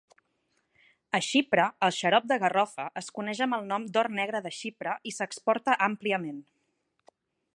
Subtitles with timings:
[1.17, 4.97] A Xipre, el xarop de garrofa es coneix amb el nom d'or negre de Xipre
[5.11, 6.41] i s'exporta àmpliament.